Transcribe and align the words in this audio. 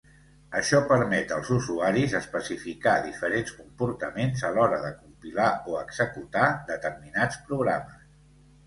Això 0.59 0.77
permet 0.91 1.33
als 1.35 1.51
usuaris 1.55 2.15
especificar 2.21 2.95
diferents 3.09 3.53
comportaments 3.59 4.45
a 4.49 4.53
l'hora 4.57 4.81
de 4.89 4.93
compilar 5.05 5.55
o 5.75 5.79
executar 5.85 6.53
determinats 6.75 7.41
programes. 7.53 8.15